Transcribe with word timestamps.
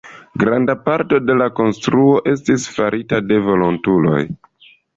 Granda 0.43 0.75
parto 0.87 1.19
de 1.25 1.35
la 1.41 1.49
konstruo 1.59 2.17
estis 2.33 2.67
farita 2.79 3.23
de 3.29 3.41
volontuloj. 3.51 4.21